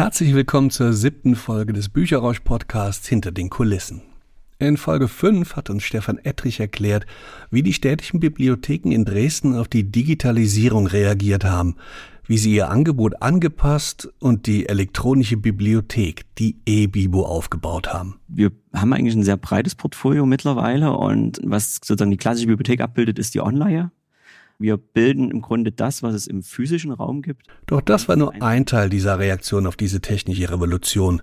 [0.00, 4.00] Herzlich willkommen zur siebten Folge des Bücherrausch-Podcasts Hinter den Kulissen.
[4.58, 7.04] In Folge 5 hat uns Stefan Ettrich erklärt,
[7.50, 11.76] wie die städtischen Bibliotheken in Dresden auf die Digitalisierung reagiert haben,
[12.26, 18.20] wie sie ihr Angebot angepasst und die elektronische Bibliothek, die e-Bibo, aufgebaut haben.
[18.26, 23.18] Wir haben eigentlich ein sehr breites Portfolio mittlerweile und was sozusagen die klassische Bibliothek abbildet,
[23.18, 23.90] ist die Online.
[24.60, 27.46] Wir bilden im Grunde das, was es im physischen Raum gibt.
[27.64, 31.22] Doch das war nur ein Teil dieser Reaktion auf diese technische Revolution.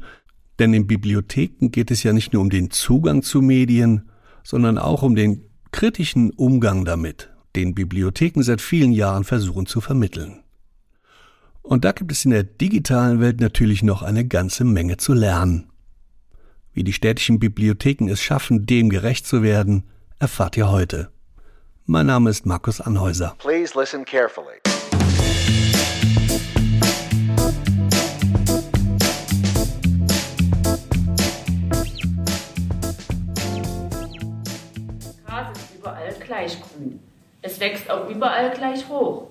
[0.58, 4.10] Denn in Bibliotheken geht es ja nicht nur um den Zugang zu Medien,
[4.44, 10.40] sondern auch um den kritischen Umgang damit, den Bibliotheken seit vielen Jahren versuchen zu vermitteln.
[11.62, 15.70] Und da gibt es in der digitalen Welt natürlich noch eine ganze Menge zu lernen.
[16.74, 19.84] Wie die städtischen Bibliotheken es schaffen, dem gerecht zu werden,
[20.18, 21.12] erfahrt ihr heute.
[21.90, 23.34] Mein Name ist Markus Anhäuser.
[23.38, 24.60] Please listen carefully.
[35.26, 37.00] Gras ist überall gleich grün.
[37.42, 39.30] Es wächst auch überall gleich hoch.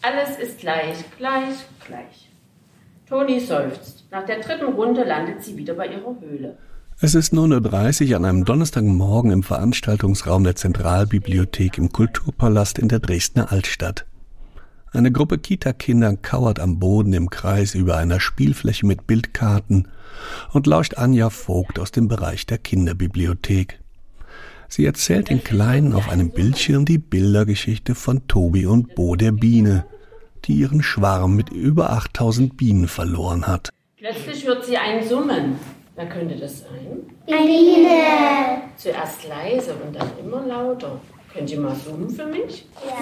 [0.00, 2.30] Alles ist gleich, gleich, gleich.
[3.08, 4.04] Toni seufzt.
[4.12, 6.56] Nach der dritten Runde landet sie wieder bei ihrer Höhle.
[6.98, 13.00] Es ist 9.30 Uhr an einem Donnerstagmorgen im Veranstaltungsraum der Zentralbibliothek im Kulturpalast in der
[13.00, 14.06] Dresdner Altstadt.
[14.92, 19.88] Eine Gruppe Kita-Kinder kauert am Boden im Kreis über einer Spielfläche mit Bildkarten
[20.54, 23.78] und lauscht Anja Vogt aus dem Bereich der Kinderbibliothek.
[24.70, 29.84] Sie erzählt den Kleinen auf einem Bildschirm die Bildergeschichte von Tobi und Bo der Biene,
[30.46, 33.68] die ihren Schwarm mit über 8000 Bienen verloren hat.
[33.98, 35.56] Plötzlich hört sie ein Summen.
[35.96, 37.10] Wer könnte das sein?
[37.26, 37.88] Eine Biene.
[38.76, 41.00] Zuerst leise und dann immer lauter.
[41.32, 42.66] Könnt ihr mal summen für mich?
[42.86, 42.92] Ja.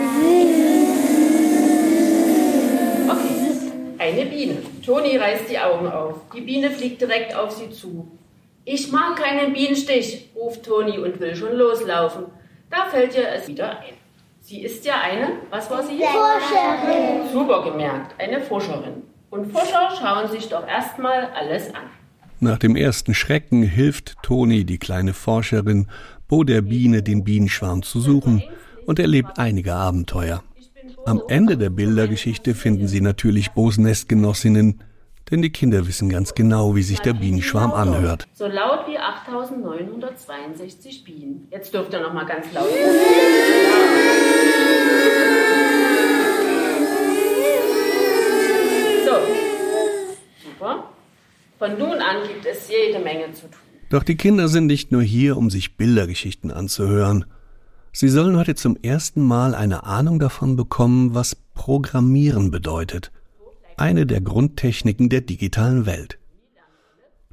[3.12, 4.58] Okay, eine Biene.
[4.86, 6.20] Toni reißt die Augen auf.
[6.36, 8.06] Die Biene fliegt direkt auf sie zu.
[8.64, 12.26] Ich mag keinen Bienenstich, ruft Toni und will schon loslaufen.
[12.70, 13.94] Da fällt ihr es wieder ein.
[14.40, 15.98] Sie ist ja eine, was war sie?
[15.98, 17.28] Forscherin.
[17.32, 19.02] Super gemerkt, eine Forscherin.
[19.30, 21.90] Und Forscher schauen sich doch erstmal alles an.
[22.40, 25.88] Nach dem ersten Schrecken hilft Toni, die kleine Forscherin,
[26.28, 28.42] Bo der Biene den Bienenschwarm zu suchen
[28.86, 30.42] und erlebt einige Abenteuer.
[31.06, 34.82] Am Ende der Bildergeschichte finden sie natürlich Bos Nestgenossinnen,
[35.30, 38.26] denn die Kinder wissen ganz genau, wie sich der Bienenschwarm anhört.
[38.34, 41.48] So laut wie 8962 Bienen.
[41.50, 42.68] Jetzt dürft ihr noch mal ganz laut.
[42.68, 43.23] So.
[51.64, 53.58] Von nun an gibt es jede Menge zu tun.
[53.88, 57.24] Doch die Kinder sind nicht nur hier, um sich Bildergeschichten anzuhören.
[57.90, 63.12] Sie sollen heute zum ersten Mal eine Ahnung davon bekommen, was Programmieren bedeutet.
[63.78, 66.18] Eine der Grundtechniken der digitalen Welt.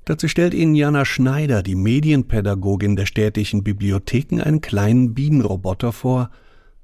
[0.06, 6.32] Dazu stellt Ihnen Jana Schneider, die Medienpädagogin der städtischen Bibliotheken, einen kleinen Bienenroboter vor,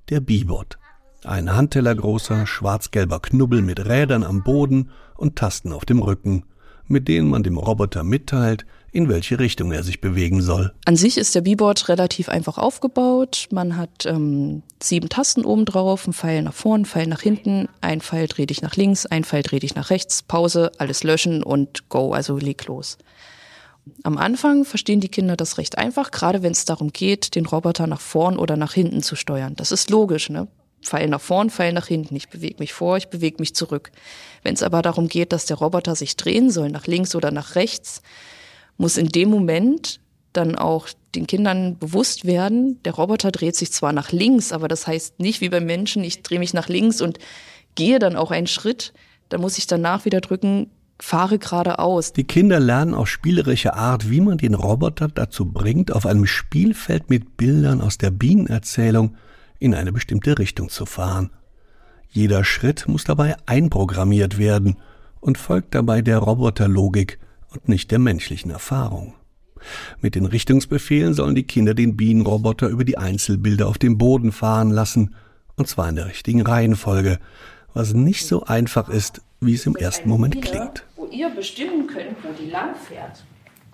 [0.10, 0.80] der Bibot.
[1.24, 6.44] Ein handtellergroßer, schwarz-gelber Knubbel mit Rädern am Boden und Tasten auf dem Rücken–
[6.88, 10.74] mit denen man dem Roboter mitteilt, in welche Richtung er sich bewegen soll.
[10.86, 13.48] An sich ist der B-Board relativ einfach aufgebaut.
[13.52, 18.02] Man hat ähm, sieben Tasten oben drauf, ein Pfeil nach vorn, Pfeil nach hinten, ein
[18.02, 21.90] Pfeil dreh dich nach links, ein Pfeil dreh dich nach rechts, Pause, alles löschen und
[21.90, 22.98] go, also leg los.
[24.04, 27.88] Am Anfang verstehen die Kinder das recht einfach, gerade wenn es darum geht, den Roboter
[27.88, 29.56] nach vorn oder nach hinten zu steuern.
[29.56, 30.48] Das ist logisch, ne?
[30.82, 32.16] Pfeil nach vorn, Pfeil nach hinten.
[32.16, 33.92] Ich bewege mich vor, ich bewege mich zurück.
[34.44, 37.56] Wenn es aber darum geht, dass der Roboter sich drehen soll, nach links oder nach
[37.56, 38.02] rechts,
[38.78, 40.00] muss in dem Moment
[40.34, 44.86] dann auch den Kindern bewusst werden, der Roboter dreht sich zwar nach links, aber das
[44.86, 47.18] heißt nicht wie beim Menschen, ich drehe mich nach links und
[47.76, 48.94] gehe dann auch einen Schritt,
[49.30, 52.14] dann muss ich danach wieder drücken, fahre geradeaus.
[52.14, 57.10] Die Kinder lernen auf spielerische Art, wie man den Roboter dazu bringt, auf einem Spielfeld
[57.10, 59.16] mit Bildern aus der Bienenerzählung
[59.60, 61.32] in eine bestimmte Richtung zu fahren.
[62.10, 64.78] Jeder Schritt muss dabei einprogrammiert werden
[65.20, 67.20] und folgt dabei der Roboterlogik
[67.50, 69.14] und nicht der menschlichen Erfahrung.
[70.02, 74.70] Mit den Richtungsbefehlen sollen die Kinder den Bienenroboter über die Einzelbilder auf dem Boden fahren
[74.70, 75.16] lassen,
[75.56, 77.20] und zwar in der richtigen Reihenfolge,
[77.74, 80.84] was nicht so einfach ist, wie es im ersten Moment klingt.
[80.96, 83.24] Wo ihr bestimmen könnt, wo die lang fährt.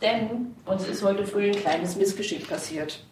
[0.01, 3.05] Denn uns ist heute früh ein kleines Missgeschick passiert.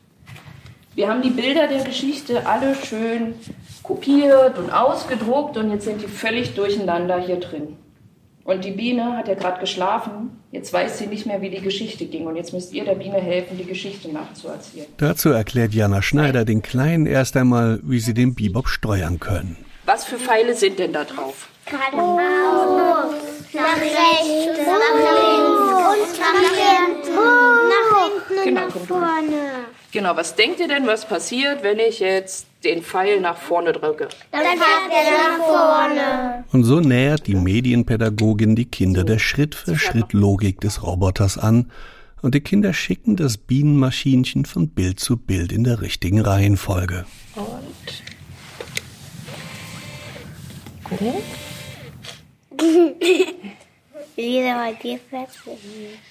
[0.93, 3.35] Wir haben die Bilder der Geschichte alle schön
[3.81, 7.77] kopiert und ausgedruckt und jetzt sind die völlig durcheinander hier drin.
[8.43, 10.31] Und die Biene hat ja gerade geschlafen.
[10.51, 12.25] Jetzt weiß sie nicht mehr, wie die Geschichte ging.
[12.25, 14.87] Und jetzt müsst ihr der Biene helfen, die Geschichte nachzuerzählen.
[14.97, 19.57] Dazu erklärt Jana Schneider den Kleinen erst einmal, wie sie den Bebop steuern können.
[19.85, 21.49] Was für Pfeile sind denn da drauf?
[21.65, 23.13] Geradeaus,
[23.53, 27.15] nach rechts, nach links, und nach hinten,
[27.69, 29.70] nach hinten und genau, nach vorne.
[29.91, 34.07] Genau, was denkt ihr denn, was passiert, wenn ich jetzt den Pfeil nach vorne drücke?
[34.31, 34.59] Dann fährt
[34.89, 36.43] er nach vorne.
[36.53, 41.69] Und so nähert die Medienpädagogin die Kinder der Schritt-für-Schritt-Logik des Roboters an
[42.21, 47.05] und die Kinder schicken das Bienenmaschinchen von Bild zu Bild in der richtigen Reihenfolge.
[47.35, 47.45] Und.
[50.83, 51.13] Gucken.
[54.15, 55.29] Lisa, bei dir fährt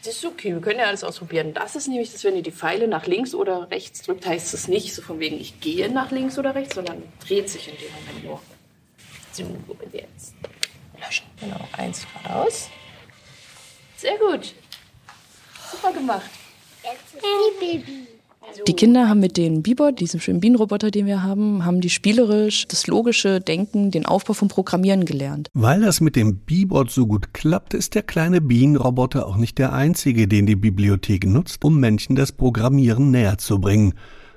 [0.04, 1.54] Das ist okay, wir können ja alles ausprobieren.
[1.54, 4.68] Das ist nämlich, dass wenn ihr die Pfeile nach links oder rechts drückt, heißt es
[4.68, 7.92] nicht so von wegen, ich gehe nach links oder rechts, sondern dreht sich in dem
[7.92, 8.40] Moment nur.
[9.32, 9.44] So,
[9.92, 10.34] jetzt
[10.98, 11.26] löschen.
[11.40, 12.68] Genau, eins geradeaus.
[13.96, 14.54] Sehr gut.
[15.70, 16.30] Super gemacht.
[17.14, 18.19] die Baby.
[18.66, 22.66] Die Kinder haben mit den Bebot, diesem schönen Bienenroboter, den wir haben, haben die spielerisch
[22.68, 25.48] das logische Denken, den Aufbau von Programmieren gelernt.
[25.52, 29.72] Weil das mit dem Bebot so gut klappt, ist der kleine Bienenroboter auch nicht der
[29.72, 33.94] einzige, den die Bibliothek nutzt, um Menschen das Programmieren näher zu bringen,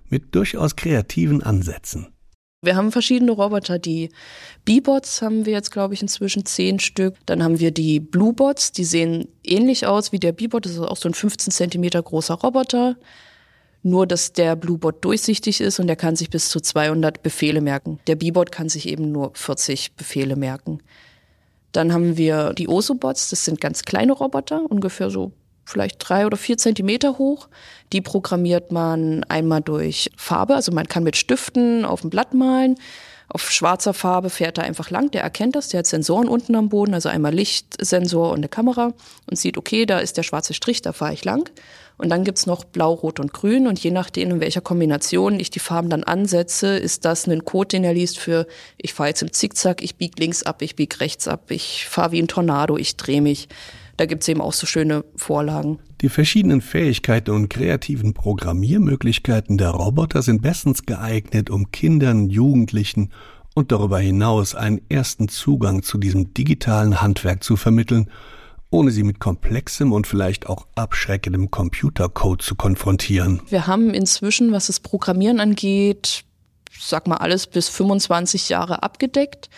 [0.10, 2.08] mit durchaus kreativen Ansätzen.
[2.62, 3.78] Wir haben verschiedene Roboter.
[3.78, 4.10] Die
[4.64, 7.16] B-Bots haben wir jetzt, glaube ich, inzwischen zehn Stück.
[7.26, 10.66] Dann haben wir die Blue-Bots, die sehen ähnlich aus wie der B-Bot.
[10.66, 12.96] Das ist auch so ein 15 Zentimeter großer Roboter.
[13.84, 18.00] Nur, dass der Bluebot durchsichtig ist und der kann sich bis zu 200 Befehle merken.
[18.08, 20.82] Der B-Bot kann sich eben nur 40 Befehle merken.
[21.74, 25.34] Dann haben wir die Oso-Bots, das sind ganz kleine Roboter, ungefähr so
[25.66, 27.50] vielleicht drei oder vier Zentimeter hoch.
[27.92, 32.76] Die programmiert man einmal durch Farbe, also man kann mit Stiften auf dem Blatt malen.
[33.30, 36.70] Auf schwarzer Farbe fährt er einfach lang, der erkennt das, der hat Sensoren unten am
[36.70, 38.94] Boden, also einmal Lichtsensor und eine Kamera
[39.28, 41.50] und sieht, okay, da ist der schwarze Strich, da fahre ich lang.
[41.98, 43.68] Und dann gibt's noch Blau, Rot und Grün.
[43.68, 47.70] Und je nachdem, in welcher Kombination ich die Farben dann ansetze, ist das ein Code,
[47.70, 48.48] den er liest für,
[48.78, 52.12] ich fahre jetzt im Zickzack, ich bieg links ab, ich bieg rechts ab, ich fahre
[52.12, 53.48] wie ein Tornado, ich drehe mich.
[53.98, 55.80] Da gibt's eben auch so schöne Vorlagen.
[56.02, 63.12] Die verschiedenen Fähigkeiten und kreativen Programmiermöglichkeiten der Roboter sind bestens geeignet, um Kindern, Jugendlichen
[63.54, 68.10] und darüber hinaus einen ersten Zugang zu diesem digitalen Handwerk zu vermitteln
[68.74, 73.42] ohne sie mit komplexem und vielleicht auch abschreckendem Computercode zu konfrontieren.
[73.50, 76.26] Wir haben inzwischen, was das Programmieren angeht,
[76.78, 79.50] sag mal alles bis 25 Jahre abgedeckt.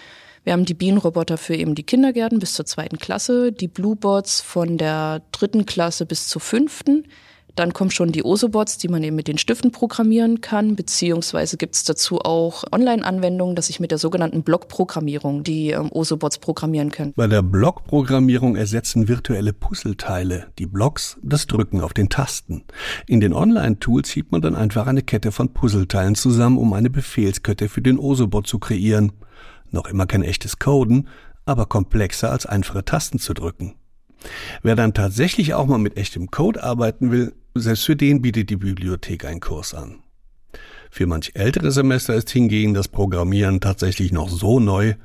[0.44, 4.78] Wir haben die Bienenroboter für eben die Kindergärten bis zur zweiten Klasse, die Bluebots von
[4.78, 7.08] der dritten Klasse bis zur fünften.
[7.56, 11.76] Dann kommen schon die Osobots, die man eben mit den Stiften programmieren kann, beziehungsweise gibt
[11.76, 17.14] es dazu auch Online-Anwendungen, dass ich mit der sogenannten Blockprogrammierung die ähm, Osobots programmieren kann.
[17.16, 22.66] Bei der Blockprogrammierung ersetzen virtuelle Puzzleteile die Blocks das Drücken auf den Tasten.
[23.08, 27.70] In den Online-Tools zieht man dann einfach eine Kette von Puzzleteilen zusammen, um eine Befehlskette
[27.70, 29.14] für den Osobot zu kreieren.
[29.72, 31.08] Noch immer kein echtes Coden,
[31.46, 33.76] aber komplexer als einfache Tasten zu drücken.
[34.62, 38.58] Wer dann tatsächlich auch mal mit echtem Code arbeiten will, selbst für den bietet die
[38.58, 40.00] Bibliothek einen Kurs an.
[40.92, 44.96] Für manch ältere Semester ist hingegen das Programmieren tatsächlich noch so neu,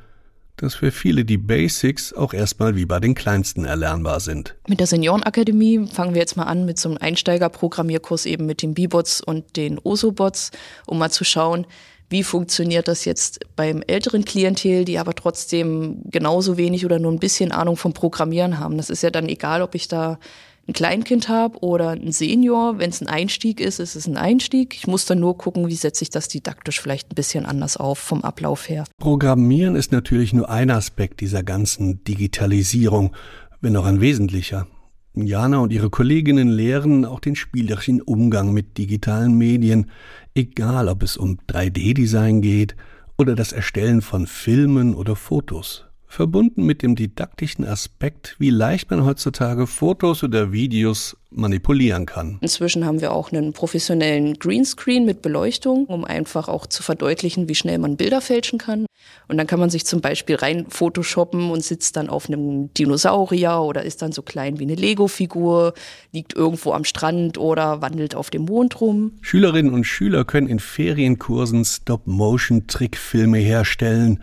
[0.57, 4.57] dass für viele die Basics auch erstmal wie bei den Kleinsten erlernbar sind.
[4.69, 8.75] Mit der Seniorenakademie fangen wir jetzt mal an mit so einem Einsteigerprogrammierkurs eben mit den
[8.75, 10.51] B-Bots und den Oso-Bots,
[10.87, 11.67] um mal zu schauen,
[12.11, 17.21] wie funktioniert das jetzt beim älteren Klientel, die aber trotzdem genauso wenig oder nur ein
[17.21, 18.77] bisschen Ahnung vom Programmieren haben.
[18.77, 20.19] Das ist ja dann egal, ob ich da
[20.69, 24.75] ein Kleinkind habe oder ein Senior, wenn es ein Einstieg ist, ist es ein Einstieg.
[24.75, 27.99] Ich muss dann nur gucken, wie setze ich das didaktisch vielleicht ein bisschen anders auf
[27.99, 28.85] vom Ablauf her.
[28.99, 33.15] Programmieren ist natürlich nur ein Aspekt dieser ganzen Digitalisierung,
[33.61, 34.67] wenn auch ein wesentlicher.
[35.15, 39.91] Jana und ihre Kolleginnen lehren auch den spielerischen Umgang mit digitalen Medien,
[40.35, 42.77] egal ob es um 3D-Design geht
[43.19, 49.05] oder das Erstellen von Filmen oder Fotos verbunden mit dem didaktischen Aspekt, wie leicht man
[49.05, 52.39] heutzutage Fotos oder Videos manipulieren kann.
[52.41, 57.55] Inzwischen haben wir auch einen professionellen Greenscreen mit Beleuchtung, um einfach auch zu verdeutlichen, wie
[57.55, 58.87] schnell man Bilder fälschen kann.
[59.29, 63.61] Und dann kann man sich zum Beispiel rein photoshoppen und sitzt dann auf einem Dinosaurier
[63.61, 65.75] oder ist dann so klein wie eine Lego-Figur,
[66.11, 69.13] liegt irgendwo am Strand oder wandelt auf dem Mond rum.
[69.21, 74.21] Schülerinnen und Schüler können in Ferienkursen Stop-Motion-Trickfilme herstellen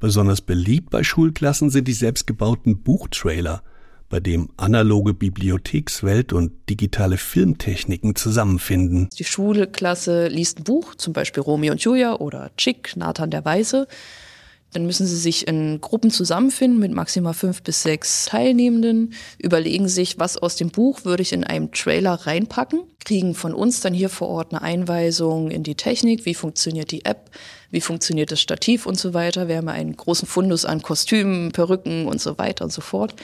[0.00, 3.62] Besonders beliebt bei Schulklassen sind die selbstgebauten Buchtrailer,
[4.08, 9.10] bei dem analoge Bibliothekswelt und digitale Filmtechniken zusammenfinden.
[9.18, 13.86] Die Schulklasse liest ein Buch, zum Beispiel Romeo und Julia oder Chick, Nathan der Weise.
[14.72, 20.18] Dann müssen sie sich in Gruppen zusammenfinden mit maximal fünf bis sechs Teilnehmenden, überlegen sich,
[20.18, 24.08] was aus dem Buch würde ich in einem Trailer reinpacken, kriegen von uns dann hier
[24.08, 27.30] vor Ort eine Einweisung in die Technik, wie funktioniert die App,
[27.70, 29.48] wie funktioniert das Stativ und so weiter.
[29.48, 33.14] Wir haben einen großen Fundus an Kostümen, Perücken und so weiter und so fort.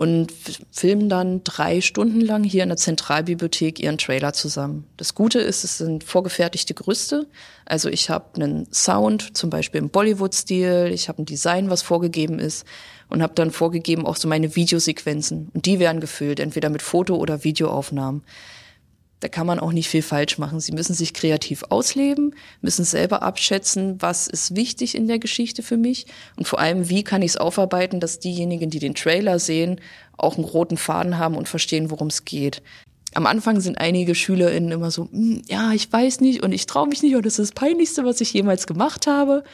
[0.00, 0.32] und
[0.70, 4.86] filmen dann drei Stunden lang hier in der Zentralbibliothek ihren Trailer zusammen.
[4.96, 7.26] Das Gute ist, es sind vorgefertigte Gerüste.
[7.66, 12.38] Also ich habe einen Sound, zum Beispiel im Bollywood-Stil, ich habe ein Design, was vorgegeben
[12.38, 12.64] ist
[13.10, 15.50] und habe dann vorgegeben auch so meine Videosequenzen.
[15.52, 18.22] Und die werden gefüllt, entweder mit Foto- oder Videoaufnahmen
[19.20, 20.60] da kann man auch nicht viel falsch machen.
[20.60, 25.76] Sie müssen sich kreativ ausleben, müssen selber abschätzen, was ist wichtig in der Geschichte für
[25.76, 29.80] mich und vor allem, wie kann ich es aufarbeiten, dass diejenigen, die den Trailer sehen,
[30.16, 32.62] auch einen roten Faden haben und verstehen, worum es geht.
[33.12, 36.88] Am Anfang sind einige SchülerInnen immer so, hm, ja, ich weiß nicht und ich traue
[36.88, 39.44] mich nicht und das ist das Peinlichste, was ich jemals gemacht habe.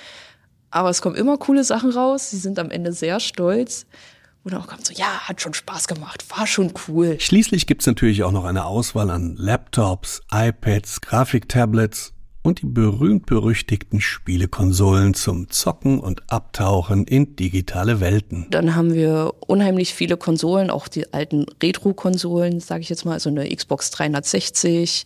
[0.70, 2.30] Aber es kommen immer coole Sachen raus.
[2.30, 3.86] Sie sind am Ende sehr stolz.
[4.46, 7.16] Oder auch kommt so, ja, hat schon Spaß gemacht, war schon cool.
[7.18, 12.12] Schließlich gibt's natürlich auch noch eine Auswahl an Laptops, iPads, Grafiktablets
[12.42, 18.46] und die berühmt-berüchtigten Spielekonsolen zum Zocken und Abtauchen in digitale Welten.
[18.50, 23.30] Dann haben wir unheimlich viele Konsolen, auch die alten Retro-Konsolen, sage ich jetzt mal, also
[23.30, 25.02] eine Xbox 360,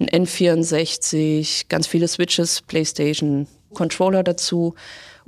[0.00, 4.74] ein N64, ganz viele Switches, PlayStation, Controller dazu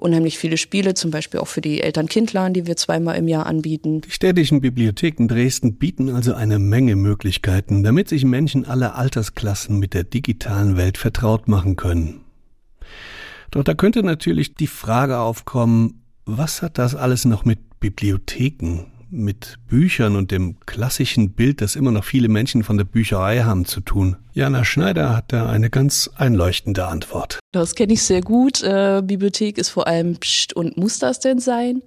[0.02, 4.00] unheimlich viele Spiele, zum Beispiel auch für die Eltern-Kind-Laden, die wir zweimal im Jahr anbieten.
[4.02, 9.94] Die städtischen Bibliotheken Dresden bieten also eine Menge Möglichkeiten, damit sich Menschen aller Altersklassen mit
[9.94, 12.20] der digitalen Welt vertraut machen können.
[13.50, 19.58] Doch da könnte natürlich die Frage aufkommen, was hat das alles noch mit Bibliotheken, mit
[19.68, 23.80] Büchern und dem klassischen Bild, das immer noch viele Menschen von der Bücherei haben, zu
[23.80, 24.16] tun?
[24.32, 27.38] Jana Schneider hat da eine ganz einleuchtende Antwort.
[27.52, 28.62] Das kenne ich sehr gut.
[28.62, 31.82] Äh, Bibliothek ist vor allem Psst und muss das denn sein?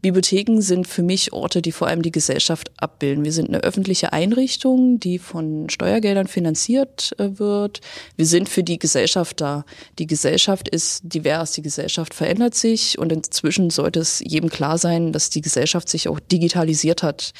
[0.00, 3.24] Bibliotheken sind für mich Orte, die vor allem die Gesellschaft abbilden.
[3.24, 7.80] Wir sind eine öffentliche Einrichtung, die von Steuergeldern finanziert äh, wird.
[8.16, 9.64] Wir sind für die Gesellschaft da.
[9.98, 15.12] Die Gesellschaft ist divers, die Gesellschaft verändert sich und inzwischen sollte es jedem klar sein,
[15.12, 17.32] dass die Gesellschaft sich auch digitalisiert hat.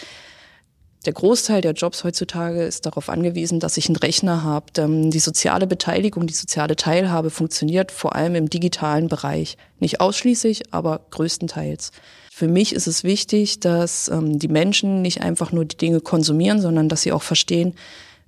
[1.05, 4.67] Der Großteil der Jobs heutzutage ist darauf angewiesen, dass ich einen Rechner habe.
[4.79, 9.57] Ähm, die soziale Beteiligung, die soziale Teilhabe funktioniert vor allem im digitalen Bereich.
[9.81, 11.91] Nicht ausschließlich, aber größtenteils.
[12.31, 16.61] Für mich ist es wichtig, dass ähm, die Menschen nicht einfach nur die Dinge konsumieren,
[16.61, 17.75] sondern dass sie auch verstehen,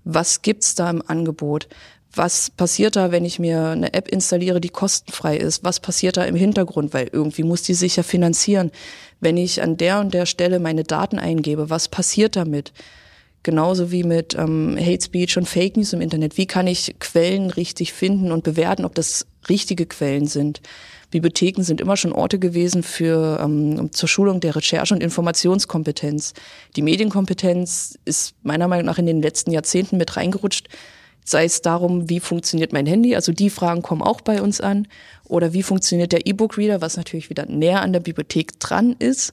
[0.04, 1.68] was gibt's da im Angebot?
[2.16, 5.64] Was passiert da, wenn ich mir eine App installiere, die kostenfrei ist?
[5.64, 6.94] Was passiert da im Hintergrund?
[6.94, 8.70] Weil irgendwie muss die sich ja finanzieren.
[9.20, 12.72] Wenn ich an der und der Stelle meine Daten eingebe, was passiert damit?
[13.42, 16.38] Genauso wie mit ähm, Hate Speech und Fake News im Internet.
[16.38, 20.62] Wie kann ich Quellen richtig finden und bewerten, ob das richtige Quellen sind?
[21.10, 26.32] Bibliotheken sind immer schon Orte gewesen für ähm, zur Schulung der Recherche- und Informationskompetenz.
[26.74, 30.68] Die Medienkompetenz ist meiner Meinung nach in den letzten Jahrzehnten mit reingerutscht.
[31.24, 34.86] Sei es darum, wie funktioniert mein Handy, also die Fragen kommen auch bei uns an,
[35.26, 39.32] oder wie funktioniert der E-Book-Reader, was natürlich wieder näher an der Bibliothek dran ist.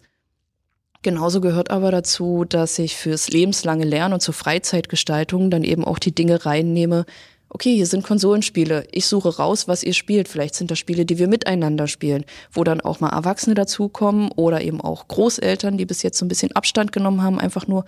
[1.04, 6.00] Genauso gehört aber dazu, dass ich fürs lebenslange Lernen und zur Freizeitgestaltung dann eben auch
[6.00, 7.06] die Dinge reinnehme,
[7.54, 10.30] okay, hier sind Konsolenspiele, ich suche raus, was ihr spielt.
[10.30, 14.62] Vielleicht sind das Spiele, die wir miteinander spielen, wo dann auch mal Erwachsene dazukommen oder
[14.62, 17.86] eben auch Großeltern, die bis jetzt so ein bisschen Abstand genommen haben, einfach nur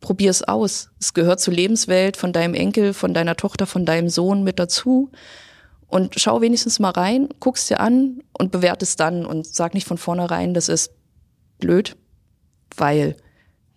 [0.00, 0.90] probier es aus.
[1.00, 5.10] Es gehört zur Lebenswelt von deinem Enkel, von deiner Tochter, von deinem Sohn mit dazu.
[5.86, 9.86] Und schau wenigstens mal rein, guck's dir an und bewerte es dann und sag nicht
[9.86, 10.92] von vornherein, das ist
[11.58, 11.96] blöd,
[12.76, 13.16] weil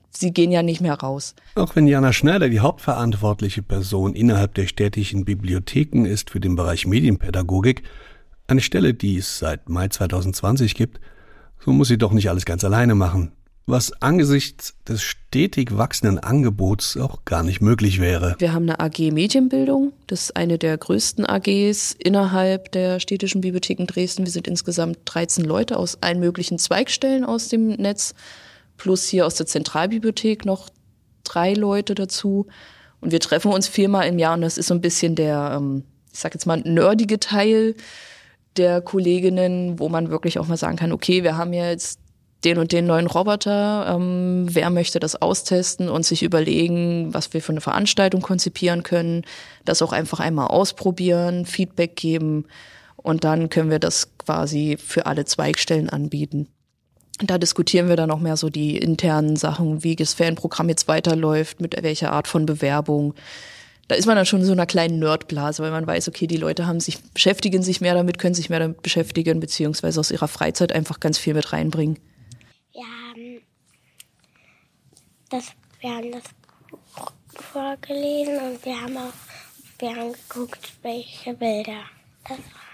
[0.10, 1.36] sie gehen ja nicht mehr raus.
[1.56, 6.86] Auch wenn Jana Schneider die hauptverantwortliche Person innerhalb der städtischen Bibliotheken ist für den Bereich
[6.86, 7.84] Medienpädagogik,
[8.48, 11.00] eine Stelle, die es seit Mai 2020 gibt,
[11.64, 13.32] so muss sie doch nicht alles ganz alleine machen,
[13.72, 18.36] was angesichts des stetig wachsenden Angebots auch gar nicht möglich wäre.
[18.38, 23.86] Wir haben eine AG Medienbildung, das ist eine der größten AGs innerhalb der städtischen Bibliotheken
[23.88, 24.26] Dresden.
[24.26, 28.14] Wir sind insgesamt 13 Leute aus allen möglichen Zweigstellen aus dem Netz
[28.78, 30.70] plus hier aus der Zentralbibliothek noch
[31.24, 32.48] drei Leute dazu.
[33.00, 35.84] Und wir treffen uns viermal im Jahr und das ist so ein bisschen der, ähm,
[36.12, 37.76] ich sag jetzt mal, nerdige Teil
[38.58, 42.01] der Kolleginnen, wo man wirklich auch mal sagen kann, okay, wir haben jetzt
[42.44, 47.42] den und den neuen Roboter, ähm, wer möchte das austesten und sich überlegen, was wir
[47.42, 49.24] für eine Veranstaltung konzipieren können,
[49.66, 52.46] das auch einfach einmal ausprobieren, Feedback geben
[52.98, 56.48] und dann können wir das quasi für alle Zweigstellen anbieten.
[57.24, 61.62] Da diskutieren wir dann noch mehr so die internen Sachen, wie das Fanprogramm jetzt weiterläuft,
[61.62, 63.14] mit welcher Art von Bewerbung.
[63.88, 66.38] Da ist man dann schon in so einer kleinen Nerdblase, weil man weiß, okay, die
[66.38, 70.28] Leute haben sich, beschäftigen sich mehr damit, können sich mehr damit beschäftigen, beziehungsweise aus ihrer
[70.28, 72.00] Freizeit einfach ganz viel mit reinbringen.
[73.12, 73.42] Haben
[75.30, 75.52] das,
[75.82, 76.24] wir haben das
[76.70, 79.12] Buch vorgelesen und wir haben auch,
[79.80, 81.82] wir haben geguckt, welche Bilder
[82.24, 82.72] das waren.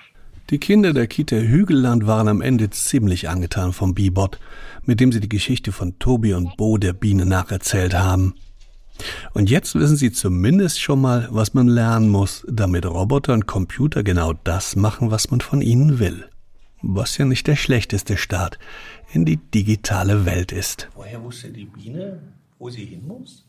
[0.52, 4.40] Die Kinder der Kita Hügelland waren am Ende ziemlich angetan vom Bibot,
[4.84, 8.36] mit dem sie die Geschichte von Tobi und Bo der Biene nacherzählt haben.
[9.34, 14.04] Und jetzt wissen sie zumindest schon mal, was man lernen muss, damit Roboter und Computer
[14.04, 16.30] genau das machen, was man von ihnen will.
[16.82, 18.60] Was ja nicht der schlechteste Start
[19.12, 20.90] in die digitale Welt ist.
[20.96, 22.22] Woher wusste die Biene,
[22.60, 23.46] wo sie hin muss?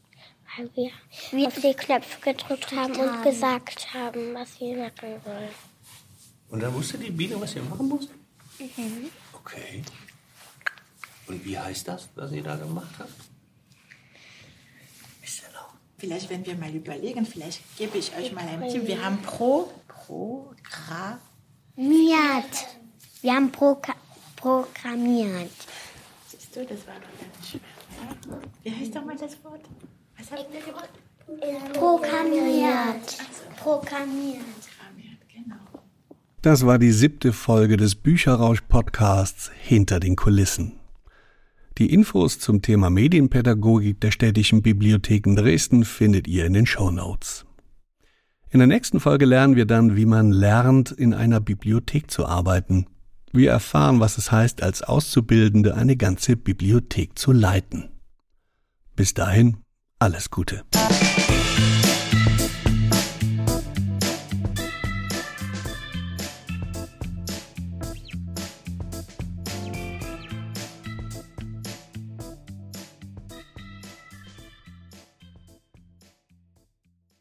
[0.57, 5.49] Weil wir auf die Knöpfe gedrückt haben und gesagt haben, was sie machen soll.
[6.49, 8.09] Und dann wusste die Biene, was sie machen muss?
[9.33, 9.83] Okay.
[11.27, 13.07] Und wie heißt das, was sie da gemacht noch?
[15.99, 18.87] Vielleicht, wenn wir mal überlegen, vielleicht gebe ich euch mal ein Tipp.
[18.87, 21.19] Wir haben Pro, Progra,
[21.75, 22.78] Miat.
[23.23, 23.95] Wir haben proka-
[24.37, 25.51] programmiert.
[26.29, 27.61] siehst du, das war doch ganz schwer.
[28.31, 28.39] Ja?
[28.63, 29.63] Wie heißt doch mal das Wort?
[30.17, 30.89] Was habt ihr gemacht?
[31.27, 31.73] Programmiert.
[31.75, 33.19] Programmiert.
[33.57, 35.57] Programmiert, genau.
[36.43, 40.79] Das war die siebte Folge des Bücherrausch-Podcasts Hinter den Kulissen.
[41.79, 47.47] Die Infos zum Thema Medienpädagogik der städtischen Bibliotheken Dresden findet ihr in den Shownotes.
[48.51, 52.87] In der nächsten Folge lernen wir dann, wie man lernt, in einer Bibliothek zu arbeiten.
[53.33, 57.91] Wir erfahren, was es heißt, als Auszubildende eine ganze Bibliothek zu leiten.
[58.97, 59.59] Bis dahin,
[59.99, 60.65] alles Gute.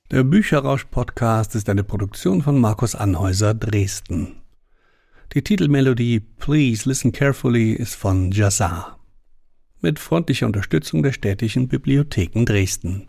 [0.10, 4.42] Der Bücherrausch-Podcast ist eine Produktion von Markus Anhäuser Dresden.
[5.38, 8.98] Die Titelmelodie Please Listen Carefully ist von Jazzar.
[9.82, 13.08] Mit freundlicher Unterstützung der städtischen Bibliotheken Dresden.